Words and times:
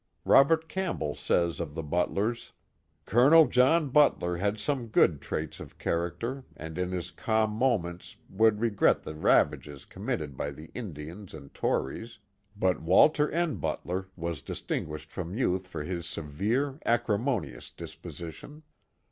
Robert 0.25 0.67
Campbell 0.67 1.13
says 1.13 1.59
of 1.59 1.75
the 1.75 1.83
Butlers: 1.83 2.53
Col. 3.05 3.45
John 3.45 3.89
Butler 3.89 4.37
had 4.37 4.57
some 4.57 4.87
good 4.87 5.21
trails 5.21 5.59
of 5.59 5.77
character 5.77 6.43
calm 7.17 7.51
moments 7.51 8.15
would 8.27 8.59
regret 8.61 9.03
the 9.03 9.13
ravages 9.13 9.85
committed 9.85 10.35
by 10.35 10.49
the 10.49 10.71
Indians 10.73 11.35
and 11.35 11.53
Tories, 11.53 12.17
but 12.57 12.81
Walter 12.81 13.29
N. 13.29 13.57
Butler 13.57 14.07
was 14.15 14.41
distinguished 14.41 15.11
from 15.11 15.35
youth 15.37 15.67
for 15.67 15.83
his 15.83 16.07
severe, 16.07 16.79
acrimonious 16.83 17.69
disposition. 17.69 18.63